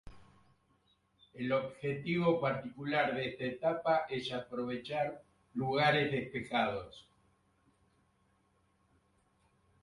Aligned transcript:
El 1.35 1.51
objetivo 1.51 2.41
particular 2.41 3.13
de 3.15 3.27
esta 3.29 3.43
etapa 3.43 4.07
es 4.09 4.33
aprovechar 4.33 5.21
lugares 5.53 6.11
despejados. 6.11 7.07